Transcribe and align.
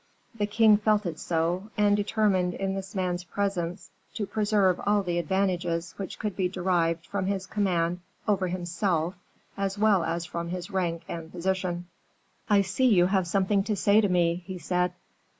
The 0.33 0.47
king 0.47 0.77
felt 0.77 1.05
it 1.05 1.19
so, 1.19 1.69
and 1.77 1.95
determined 1.95 2.55
in 2.55 2.73
this 2.73 2.95
man's 2.95 3.23
presence 3.23 3.91
to 4.15 4.25
preserve 4.25 4.81
all 4.87 5.03
the 5.03 5.19
advantages 5.19 5.93
which 5.97 6.17
could 6.17 6.35
be 6.35 6.49
derived 6.49 7.05
from 7.05 7.27
his 7.27 7.45
command 7.45 7.99
over 8.27 8.47
himself, 8.47 9.13
as 9.55 9.77
well 9.77 10.03
as 10.03 10.25
from 10.25 10.47
his 10.49 10.71
rank 10.71 11.03
and 11.07 11.31
position. 11.31 11.85
"I 12.49 12.63
see 12.63 12.87
you 12.87 13.05
have 13.05 13.27
something 13.27 13.61
to 13.65 13.75
say 13.75 14.01
to 14.01 14.09
me," 14.09 14.41
he 14.47 14.57
said. 14.57 14.93